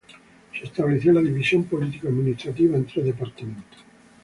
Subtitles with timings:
[0.57, 3.79] Se estableció la división político-administrativa en tres departamentos.